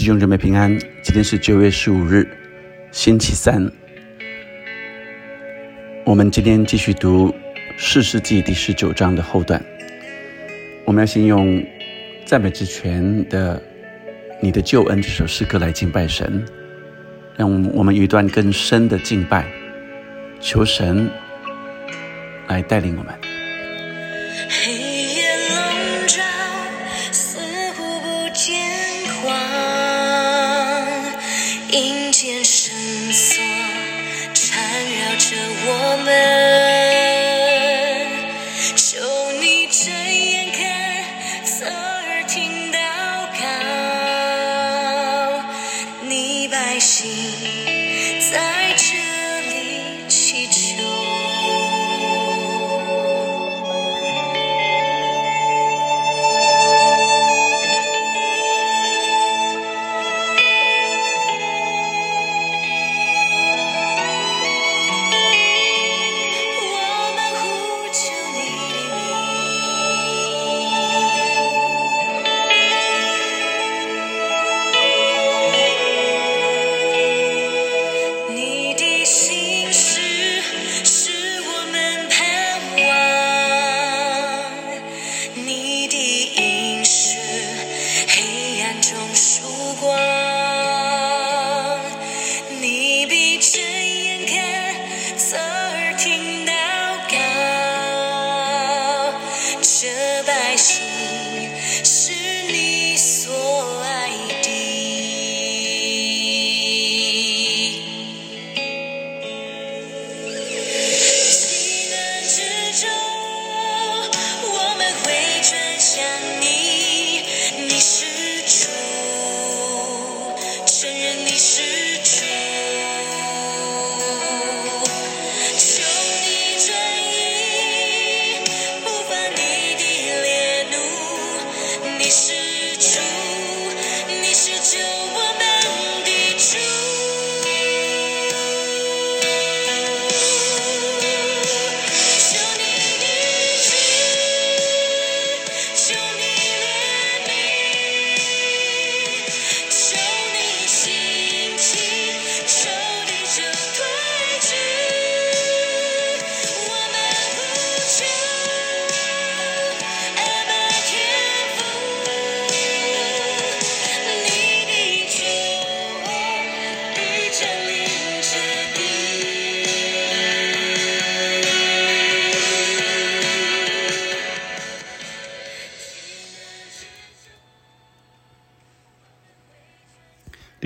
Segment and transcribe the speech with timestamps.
[0.00, 2.26] 弟兄姊妹平安，今天是九月十五日，
[2.90, 3.70] 星期三。
[6.06, 7.28] 我们今天继续读
[7.76, 9.62] 《四世纪》第十九章的后段。
[10.86, 11.62] 我们要先用
[12.24, 13.58] 赞美之泉的
[14.40, 16.46] 《你的救恩》这首诗歌来敬拜神，
[17.36, 19.46] 让我们有一段更深的敬拜，
[20.40, 21.10] 求神
[22.48, 23.19] 来带领我们。
[36.10, 36.39] 我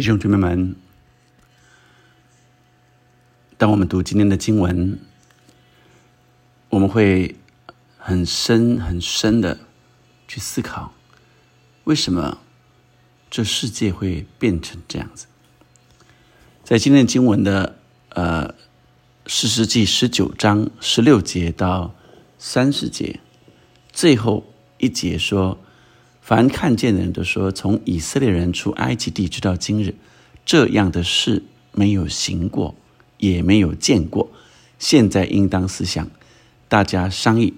[0.05, 0.77] 弟兄姊妹们，
[3.57, 4.99] 当我们读今天的经文，
[6.69, 7.37] 我们会
[7.97, 9.61] 很深很深的
[10.29, 10.93] 去思考，
[11.85, 12.37] 为什么
[13.31, 15.25] 这世界会变成这样子？
[16.63, 17.79] 在今天的经文的
[18.11, 18.55] 呃
[19.27, 21.95] 四世纪十九章十六节到
[22.39, 23.21] 三十节，
[23.91, 24.45] 最后
[24.77, 25.59] 一节说。
[26.25, 29.95] 凡看见的人都说，从以色列人出埃及地直到今日，
[30.47, 31.43] 这样的事
[31.73, 32.75] 没有行过，
[33.19, 34.31] 也没有见过。
[34.79, 36.11] 现在应当思想，
[36.67, 37.53] 大家商议，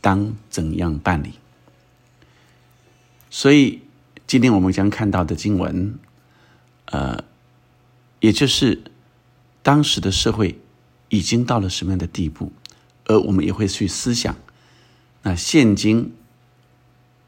[0.00, 1.34] 当怎样办理。
[3.30, 3.82] 所以，
[4.26, 5.96] 今天我们将看到的经文，
[6.86, 7.22] 呃，
[8.18, 8.82] 也就是
[9.62, 10.58] 当时的社会
[11.10, 12.50] 已经到了什么样的地步，
[13.04, 14.34] 而我们也会去思想，
[15.22, 16.12] 那现今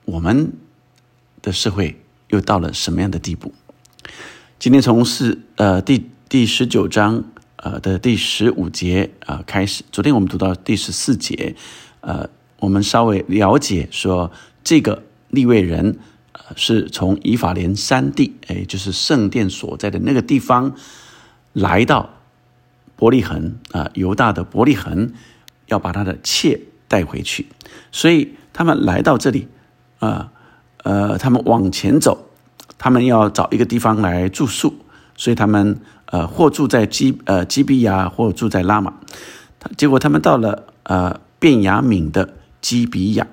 [0.07, 0.53] 我们。
[1.43, 3.53] 的社会又到了什么样的地步？
[4.59, 7.25] 今天从四呃第第十九章
[7.57, 11.57] 呃的第十五节啊、开始，昨天我们读到第十四节，
[12.01, 12.31] 呃，
[12.61, 14.31] 我们稍微了解说
[14.63, 15.99] 这个立位人
[16.33, 20.75] 呃是从以法莲山地，哎，就是圣殿所在的那个地方
[21.53, 22.09] 来到
[22.95, 25.13] 伯利恒啊、犹大的伯利恒，
[25.67, 27.47] 要把他的妾带回去，
[27.91, 29.49] 所以他们来到这里
[29.99, 30.32] 啊。
[30.83, 32.27] 呃，他们往前走，
[32.79, 34.75] 他们要找一个地方来住宿，
[35.17, 38.93] 所以他们呃或住在基呃基比亚，或住在拉玛。
[39.77, 43.27] 结果他们到了呃便雅悯的基比亚，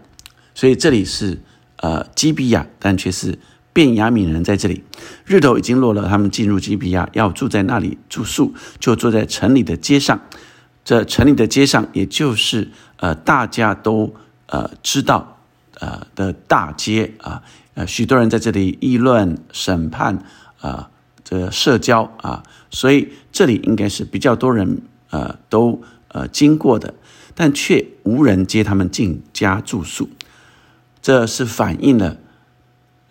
[0.54, 1.42] 所以这里是
[1.78, 3.40] 呃基比亚，但却是
[3.74, 4.84] 便雅悯人在这里。
[5.26, 10.20] 日头已经落了，他们进入基比亚，要住在那里住宿，就坐在城里的街上。
[10.86, 14.14] 这城里的街上，也就是呃大家都
[14.46, 15.39] 呃知道。
[15.80, 17.42] 呃的大街啊，
[17.74, 20.24] 呃，许多人在这里议论、审判
[20.60, 20.92] 啊
[21.24, 26.94] 这社交啊，所以这里应该是比较多人呃都呃经过的，
[27.34, 30.10] 但却无人接他们进家住宿，
[31.02, 32.18] 这是反映了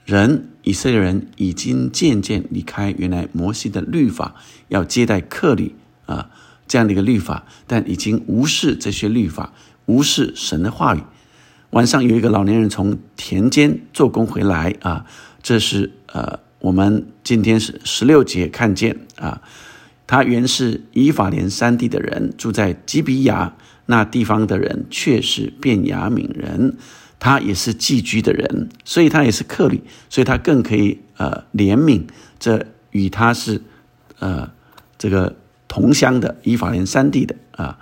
[0.05, 4.35] 人以色列人已经渐渐离开原来摩西的律法，
[4.69, 5.75] 要接待客旅
[6.07, 6.31] 啊
[6.67, 9.53] 这样的一个律法，但已经无视这些律法，
[9.87, 11.03] 无视神的话语。
[11.71, 15.05] 晚上有一个老年人从田间做工回来啊，
[15.43, 19.43] 这是呃，我们今天是十六节看见啊，
[20.07, 23.55] 他原是以法莲山地的人，住在基比亚
[23.85, 26.79] 那地方的人，却是便雅悯人，
[27.19, 32.05] 他也是寄居的人，所以他也是客旅，所以他更可以呃怜悯
[32.39, 33.61] 这与他是
[34.21, 34.51] 呃
[34.97, 35.37] 这个
[35.69, 37.79] 同乡的以法莲山地的啊。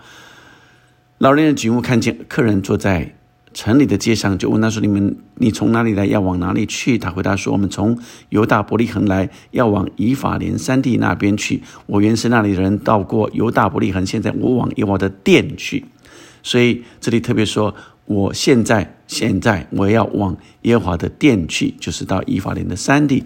[1.19, 3.15] 老年人举目看见客人坐在。
[3.56, 6.05] 城里的街上，就问他说：“你们，你从哪里来？
[6.05, 7.99] 要往哪里去？”他回答说：“我们从
[8.29, 11.62] 犹大伯利恒来，要往以法莲山地那边去。
[11.87, 15.87] 我原是那里的人，到过犹大伯利恒，现在我往耶和华的殿去。
[16.43, 17.75] 所以这里特别说，
[18.05, 23.25] 我现在现在我要往耶和华的殿去，就是到以法莲的山地。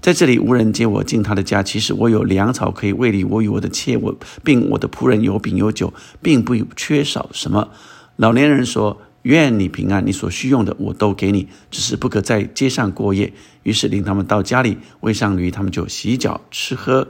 [0.00, 1.60] 在这里无人接我进他的家。
[1.60, 4.14] 其实我有粮草可以喂你，我与我的妾，我
[4.44, 5.92] 并我的仆人有饼有酒，
[6.22, 7.70] 并不缺少什么。”
[8.14, 9.02] 老年人说。
[9.22, 13.32] 愿你平安，你所需用的我都给你，只是不可在街上过夜。
[13.62, 17.06] 于是领他们到家里，喂上驴，他们就洗脚吃喝。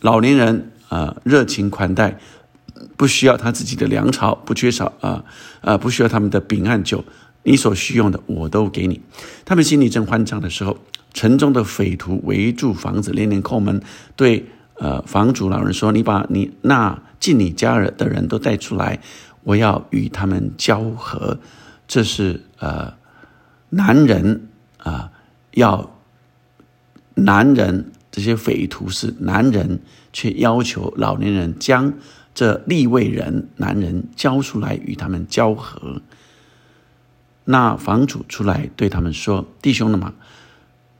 [0.00, 2.18] 老年人啊，热情款待，
[2.96, 5.24] 不需要他自己的粮草，不缺少啊
[5.60, 7.04] 啊，不需要他们的饼和酒。
[7.42, 9.00] 你所需用的我都给你。
[9.44, 10.78] 他们心里正欢畅的时候，
[11.12, 13.82] 城中的匪徒围住房子，连连叩门，
[14.14, 19.00] 对呃房主老人说：“你把你那进你家的人都带出来。”
[19.42, 21.38] 我要与他们交合，
[21.88, 22.94] 这是呃，
[23.70, 24.48] 男人
[24.78, 25.10] 啊，
[25.52, 25.90] 要
[27.14, 29.80] 男人这些匪徒是男人，
[30.12, 31.92] 却要求老年人将
[32.34, 36.02] 这立位人男人交出来与他们交合。
[37.44, 40.14] 那房主出来对他们说：“弟兄们嘛，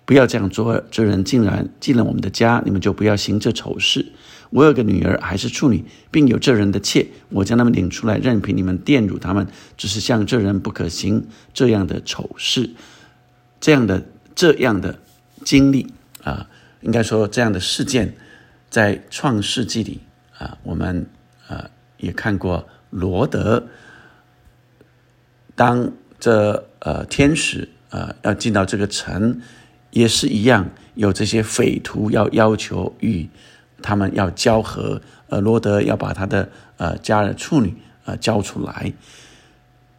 [0.04, 4.12] 不要这样做，这人竟然进了我们的家，你们就不要行这丑事。”
[4.50, 11.24] 我有个女儿还是处女，并有这人的妾，我将他们领出来，任凭你们玷辱他们，只是像这人不可行
[11.54, 12.70] 这样的丑事，
[13.60, 14.04] 这样的
[14.34, 14.98] 这样的
[15.44, 15.92] 经历
[16.24, 16.48] 啊，
[16.80, 18.12] 应该说这样的事件，
[18.68, 20.00] 在创世纪里
[20.36, 21.06] 啊，我们
[21.46, 23.68] 啊也看过罗德，
[25.54, 29.40] 当这呃天使啊要进到这个城，
[29.92, 33.28] 也是一样，有这些匪徒要要求与。
[33.82, 37.74] 他们要交合，呃，罗德要把他的呃家的处女
[38.04, 38.92] 呃交出来，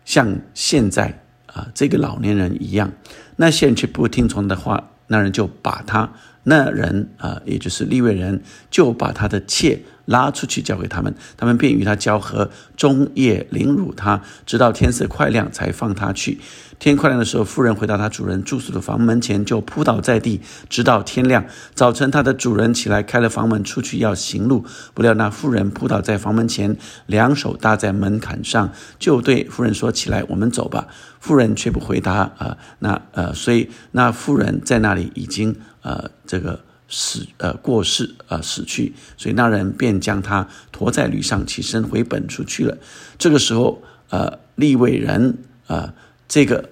[0.06, 2.92] 像现在啊这个老年人一样，
[3.36, 6.10] 那些人却不听从的话，那人就把他
[6.44, 8.42] 那人啊，也就是利未人，
[8.72, 9.81] 就把他的妾。
[10.06, 16.40] 拉出去交给他们，他们便与他交合，终夜凌辱他，直到天色快亮才放他去。
[16.80, 21.46] 天快亮的时候，妇人回到他主人住宿的房门前，就扑倒在地，直到天亮。
[21.75, 26.75] 早晨，他的主人起来开了房门出去要行路，不料那妇人扑倒在房门前，
[27.06, 30.88] 两手搭在门槛上，就对妇人说：“起来，我们走吧。”
[31.21, 32.16] 妇人却不回答。
[32.37, 36.59] 啊，那呃，所以那妇人在那里已经呃这个。
[36.94, 42.78] 死呃过世啊死去，所以那人便将他驮在驴上，起身回本处去了。
[43.18, 45.37] 这个时候，呃，利未人
[45.68, 45.94] 啊，
[46.28, 46.71] 这个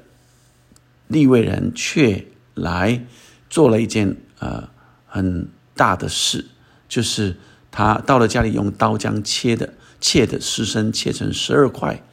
[1.08, 3.02] 利未人却来
[3.50, 4.68] 做了一件呃
[5.08, 6.46] 很大的事，
[6.90, 7.38] 就是
[7.72, 12.04] 他到了家里，用刀将切的切的尸身切成十二块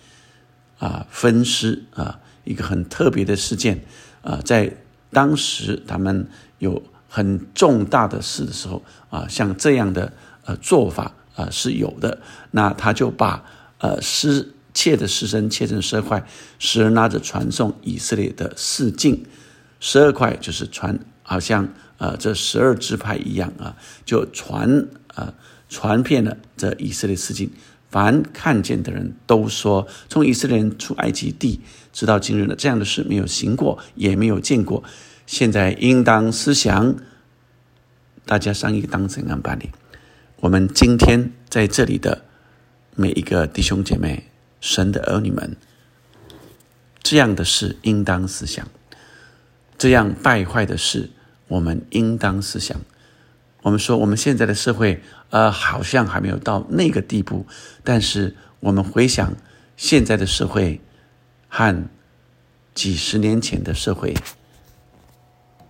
[0.79, 3.85] 啊分尸啊，一个很特别的事件
[4.23, 4.75] 啊，在
[5.11, 6.27] 当时他们
[6.59, 6.83] 有。
[7.09, 10.13] 很重大的事的时候啊，像这样的
[10.45, 12.19] 呃做法啊是有的。
[12.51, 13.43] 那他就把
[13.79, 16.27] 呃尸切的尸身切成十二块，
[16.59, 19.25] 使人拿着传送以色列的四境。
[19.81, 25.33] 十二块就是传，好像呃这十二支派一样啊，就传呃
[25.71, 27.51] 传遍了这以色列四境。
[27.91, 31.61] 凡看见的人都说，从以色列人出埃及地
[31.93, 34.83] 直到今日的这样的事没有行过，也没有见过。
[35.27, 36.97] 现在应当思想，
[38.25, 39.71] 大家商议当怎样办理？
[40.41, 42.25] 我们今天在这里的
[42.95, 44.29] 每一个弟兄姐妹、
[44.61, 45.57] 神的儿女们，
[47.03, 48.67] 这样的事应当思想；
[49.79, 51.11] 这样败坏的事，
[51.49, 52.79] 我们应当思想。
[53.67, 57.45] 我们说，我们现在的社会，呃，好像还没有到那个地步，
[57.83, 59.35] 但是我们回想
[59.77, 60.81] 现在的社会
[61.49, 61.89] 和
[62.75, 64.15] 几十年前的社会。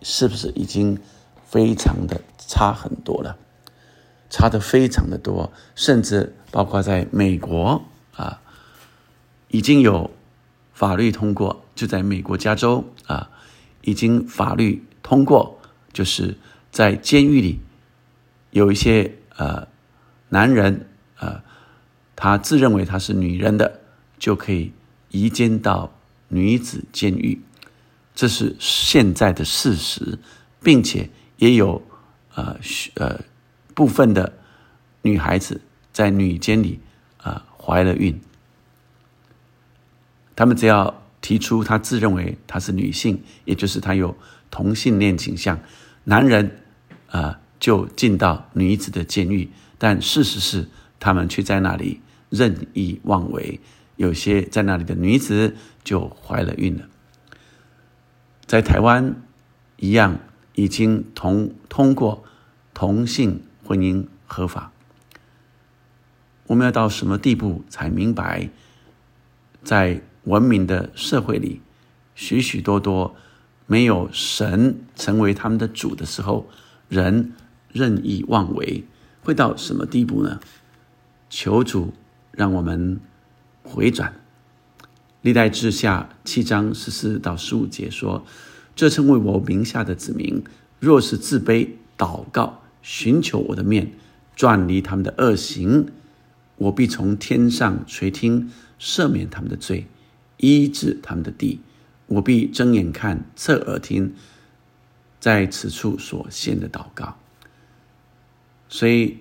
[0.03, 1.01] 是不是已经
[1.47, 3.39] 非常的差很多了，
[4.29, 7.83] 差的非常的多，甚至包括在美国
[8.15, 8.43] 啊，
[9.49, 10.11] 已经有
[10.75, 13.31] 法律通过，就在美国加州啊，
[13.81, 15.59] 已经法律通过，
[15.95, 16.37] 就是
[16.71, 17.59] 在监狱里
[18.57, 19.69] 有一些呃
[20.31, 21.43] 男人呃，
[22.15, 23.81] 他自认为他是女人的，
[24.19, 24.73] 就可以
[25.11, 25.93] 移监到
[26.29, 27.43] 女子监狱，
[28.15, 30.19] 这是现在的事实，
[30.63, 31.83] 并且也有。
[32.35, 32.55] 呃，
[32.97, 33.19] 呃，
[33.75, 34.31] 部分的
[35.01, 35.59] 女孩子
[35.91, 36.81] 在女监里
[37.17, 38.21] 啊怀了孕，
[40.35, 44.15] 他们只要提出他自认为她是女性，也就是她有
[44.51, 45.59] 同性恋倾向，
[46.05, 46.59] 男人
[47.09, 53.61] 啊就进到女子的监狱，但事实是他们却在那里任意妄为，
[53.97, 56.89] 有些在那里的女子就怀了孕了，
[58.47, 59.17] 在台湾
[59.77, 60.19] 一样。
[60.59, 62.25] 已经同通过
[62.73, 64.73] 同性婚姻合法，
[66.47, 68.49] 我们要到什么地步才明白，
[69.63, 71.61] 在文明的社会里，
[72.15, 73.15] 许许多多
[73.67, 76.49] 没有神成为他们的主的时候，
[76.89, 77.35] 人
[77.77, 78.85] 任意妄为，
[79.23, 80.41] 会到什么地步呢？
[81.29, 81.93] 求主
[82.33, 82.99] 让我们
[83.63, 84.15] 回转。
[85.21, 88.25] 历代志下七章十四到十五节说。
[88.77, 90.45] 这称为我名下的子民，
[90.79, 91.67] 若是自卑、
[91.97, 93.91] 祷告、寻求我的面，
[94.35, 95.87] 转离他们的恶行，
[96.57, 99.87] 我必从天上垂听，赦免他们的罪，
[100.37, 101.61] 医治他们的地。
[102.09, 104.13] 我必睁眼看，侧耳听，
[105.19, 107.17] 在此处所献的祷告。
[108.69, 109.19] 所以，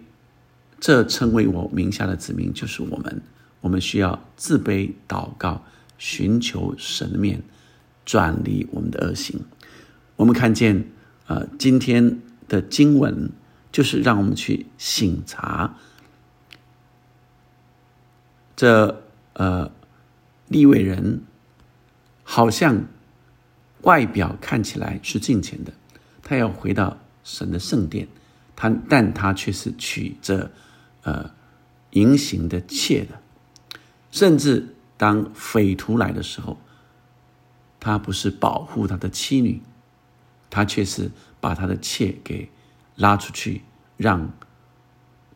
[0.79, 3.21] 这称为我名下的子民，就是我们。
[3.61, 5.63] 我们需要自卑、祷告、
[5.97, 7.41] 寻求神的面。
[8.05, 9.39] 转离我们的恶行，
[10.15, 10.87] 我们看见，
[11.25, 13.31] 呃，今天的经文
[13.71, 15.75] 就是让我们去醒察，
[18.55, 19.01] 这
[19.33, 19.71] 呃
[20.49, 21.23] 立位人
[22.23, 22.85] 好像
[23.81, 25.73] 外表看起来是敬虔的，
[26.21, 28.07] 他要回到神的圣殿，
[28.55, 30.51] 他但他却是娶着
[31.03, 31.31] 呃
[31.91, 33.19] 淫行的妾的，
[34.11, 36.57] 甚至当匪徒来的时候。
[37.77, 39.61] 他不是保护他的妻女，
[40.49, 42.49] 他却是把他的妾给
[42.95, 43.61] 拉出去，
[43.95, 44.33] 让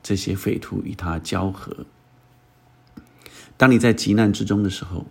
[0.02, 1.86] 这些匪徒与他交合。
[3.56, 5.06] 当你在急难之中的时候，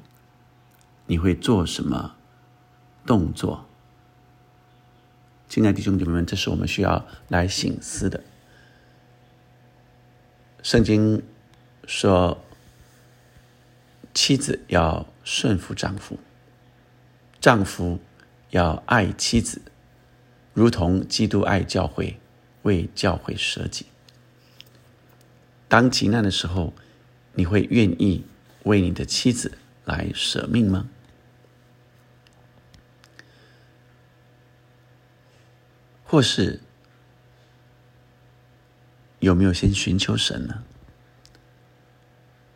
[1.07, 2.17] 你会做什么
[3.07, 3.68] 动作？
[5.49, 8.23] 亲爱的弟兄姐妹们，这是我们需要来醒思的。
[10.63, 11.23] 圣经
[11.87, 12.45] 说，
[14.13, 16.19] 妻子要顺服丈夫。
[17.41, 17.99] 丈夫
[18.51, 19.63] 要爱妻子，
[20.53, 22.19] 如同基督爱教会，
[22.63, 23.87] 为教会舍己。
[25.69, 26.75] 当急难的时候，
[27.35, 28.25] 你会愿意
[28.65, 30.91] 为你的妻子来舍命吗？
[36.11, 36.61] 或是
[39.19, 40.65] 有没有先寻求神呢？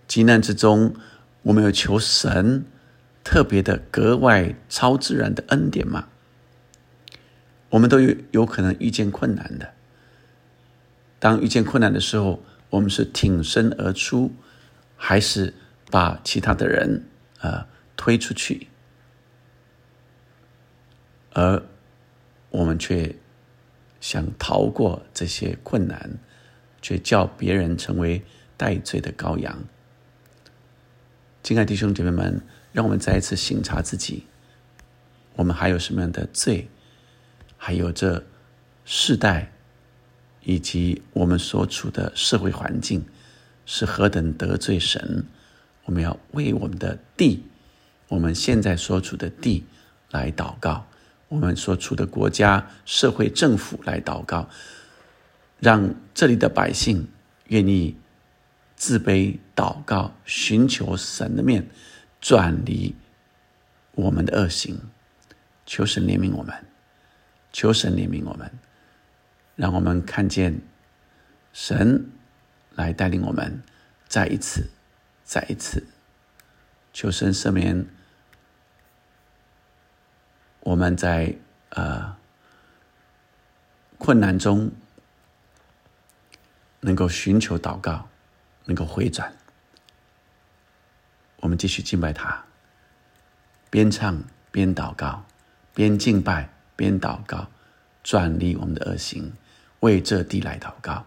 [0.08, 0.96] 急难之中，
[1.42, 2.64] 我们有求神。
[3.24, 6.08] 特别的、格外超自然的恩典吗？
[7.68, 9.74] 我们都有有可能遇见困难的。
[11.20, 14.32] 当遇见困难的时候，我们是挺身而出，
[14.96, 15.54] 还是
[15.88, 17.04] 把其他的人
[17.38, 18.66] 啊推出去？
[21.34, 21.62] 而
[22.50, 23.14] 我们却
[24.02, 26.18] 想逃过这些困难，
[26.82, 28.22] 却叫别人成为
[28.58, 29.64] 戴罪的羔羊。
[31.42, 32.42] 亲爱弟兄姐妹们。
[32.72, 34.24] 让我们再一次省察自己，
[35.36, 36.70] 我们还有什么样的罪？
[37.58, 38.24] 还有这
[38.86, 39.52] 世代，
[40.42, 43.04] 以及我们所处的社会环境，
[43.66, 45.26] 是何等得罪神？
[45.84, 47.44] 我们要为我们的地，
[48.08, 49.66] 我们现在所处的地
[50.10, 50.86] 来祷告；
[51.32, 54.50] 我们所处的国家、社会、政府来祷告，
[55.60, 57.08] 让这里的百姓
[57.46, 57.96] 愿意
[58.76, 61.66] 自卑祷告，寻求神的面。
[62.20, 62.94] 转离
[63.92, 64.78] 我们的恶行，
[65.66, 66.54] 求神怜悯我们，
[67.50, 68.52] 求神怜悯我们，
[69.56, 70.60] 让我们看见
[71.52, 72.10] 神
[72.76, 73.60] 来带领我们，
[74.06, 74.68] 再一次，
[75.24, 75.84] 再一次，
[76.92, 77.84] 求神赦免
[80.64, 81.34] 我们在
[81.70, 82.16] 呃
[83.98, 84.70] 困难中
[86.80, 88.08] 能够寻求祷告，
[88.64, 89.32] 能够回转。
[91.36, 92.44] 我们继续敬拜他，
[93.70, 95.24] 边唱边祷告，
[95.74, 97.48] 边敬拜边祷告，
[98.02, 99.32] 转离我们的恶行。
[99.80, 101.04] 为这地来祷告。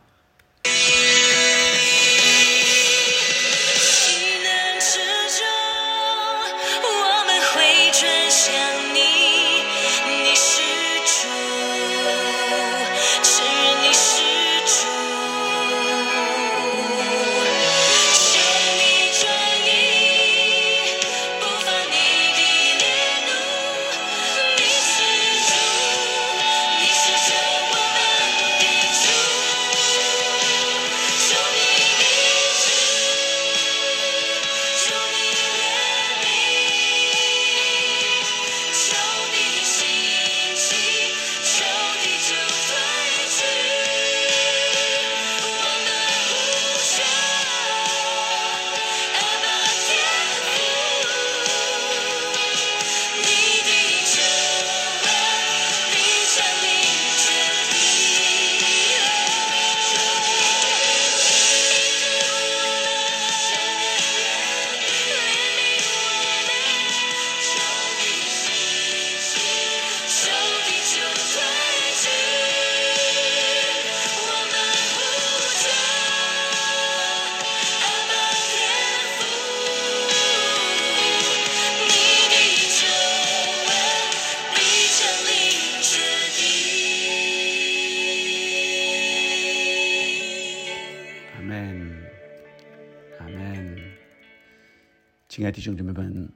[95.45, 96.29] 爱弟兄姐妹们，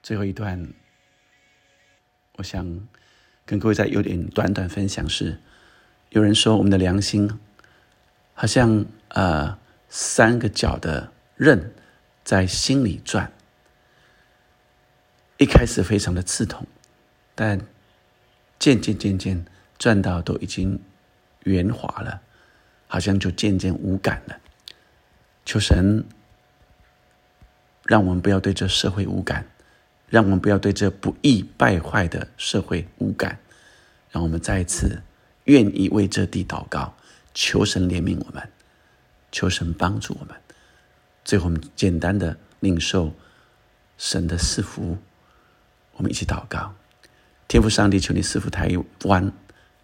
[0.00, 0.72] 最后一段，
[2.36, 2.86] 我想
[3.44, 5.40] 跟各位再有点短短分享是，
[6.10, 7.28] 有人说我们的良心
[8.32, 11.74] 好像呃三个角的刃
[12.22, 13.32] 在心里转，
[15.38, 16.64] 一开始非常的刺痛，
[17.34, 17.66] 但
[18.60, 19.44] 渐渐渐渐
[19.76, 20.80] 转到都已经
[21.42, 22.22] 圆滑了，
[22.86, 24.38] 好像就渐渐无感了。
[25.44, 26.04] 求神
[27.86, 29.46] 让我们不要对这社会无感，
[30.08, 33.38] 让我们不要对这不义败坏的社会无感，
[34.10, 35.02] 让我们再一次
[35.44, 36.94] 愿意为这地祷告，
[37.34, 38.48] 求神怜悯我们，
[39.30, 40.34] 求神帮助我们。
[41.24, 43.12] 最后，我们简单的领受
[43.98, 44.98] 神的赐福，
[45.92, 46.74] 我们一起祷告。
[47.46, 48.70] 天父上帝，求你赐福台
[49.04, 49.32] 湾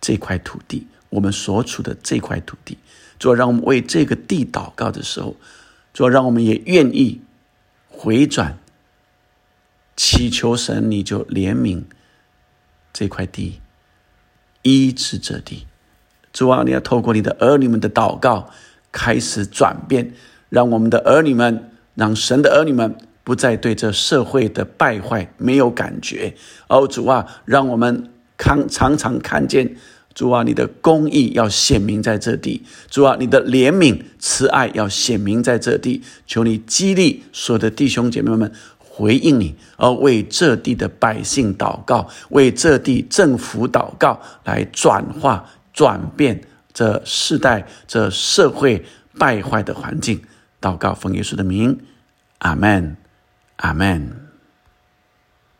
[0.00, 2.78] 这块土地，我们所处的这块土地。
[3.18, 5.36] 主让我们为这个地祷告的时候，
[5.92, 7.20] 主让我们也愿意
[8.02, 8.56] 回转，
[9.94, 11.82] 祈求神，你就怜悯
[12.94, 13.60] 这块地，
[14.62, 15.66] 医治这地。
[16.32, 18.48] 主啊，你要透过你的儿女们的祷告
[18.90, 20.14] 开始转变，
[20.48, 26.34] 让我们的儿女们，让神的儿女们不再对这社会的败坏没有感觉。
[26.68, 29.76] 哦，主啊，让我们看常常看见。
[30.12, 36.02] 主啊，你的公义要显明在这地；主啊，你的怜悯、慈爱要显明在这地。
[36.26, 46.42] 求你激励所有的弟兄姐妹们回应你，而为这地的百姓祷告，为这地政府祷告，来转化、转变
[46.72, 48.84] 这世代、这社会
[49.16, 50.20] 败坏的环境。
[50.60, 51.78] 祷告奉耶稣的名，
[52.38, 52.96] 阿门，
[53.56, 54.19] 阿门。